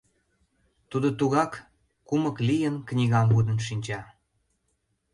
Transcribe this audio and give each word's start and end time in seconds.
Тудо 0.89 1.07
тугак, 1.19 1.51
кумык 2.07 2.37
лийын, 2.47 2.75
книгам 2.89 3.27
лудын 3.35 3.59
шинча. 3.67 4.01